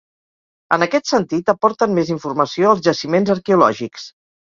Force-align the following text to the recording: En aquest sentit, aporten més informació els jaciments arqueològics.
En 0.77 0.85
aquest 0.85 1.11
sentit, 1.11 1.53
aporten 1.55 1.95
més 1.99 2.11
informació 2.17 2.75
els 2.75 2.85
jaciments 2.91 3.39
arqueològics. 3.39 4.13